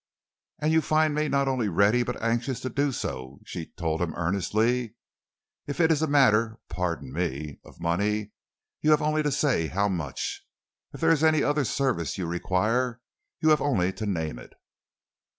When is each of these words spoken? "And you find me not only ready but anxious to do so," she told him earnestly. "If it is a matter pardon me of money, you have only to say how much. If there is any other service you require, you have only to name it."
"And 0.57 0.73
you 0.73 0.81
find 0.81 1.13
me 1.13 1.27
not 1.27 1.47
only 1.47 1.69
ready 1.69 2.01
but 2.01 2.19
anxious 2.23 2.59
to 2.61 2.71
do 2.71 2.91
so," 2.91 3.37
she 3.45 3.67
told 3.67 4.01
him 4.01 4.15
earnestly. 4.15 4.95
"If 5.67 5.79
it 5.79 5.91
is 5.91 6.01
a 6.01 6.07
matter 6.07 6.57
pardon 6.69 7.13
me 7.13 7.59
of 7.63 7.79
money, 7.79 8.31
you 8.81 8.89
have 8.89 9.03
only 9.03 9.21
to 9.21 9.31
say 9.31 9.67
how 9.67 9.89
much. 9.89 10.43
If 10.91 11.01
there 11.01 11.11
is 11.11 11.23
any 11.23 11.43
other 11.43 11.65
service 11.65 12.17
you 12.17 12.25
require, 12.25 12.99
you 13.41 13.49
have 13.49 13.61
only 13.61 13.93
to 13.93 14.07
name 14.07 14.39
it." 14.39 14.53